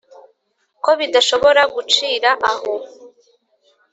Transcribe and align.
ko 0.83 0.91
bidashobora 0.99 1.61
gucira 1.73 2.29
aho. 2.51 2.73